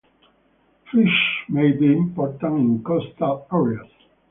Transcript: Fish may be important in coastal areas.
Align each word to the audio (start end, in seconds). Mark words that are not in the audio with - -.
Fish 0.91 1.43
may 1.47 1.71
be 1.73 1.95
important 1.95 2.57
in 2.57 2.83
coastal 2.83 3.45
areas. 3.53 3.85